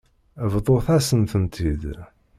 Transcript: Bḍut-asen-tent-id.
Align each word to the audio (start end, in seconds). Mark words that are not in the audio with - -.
Bḍut-asen-tent-id. 0.51 1.83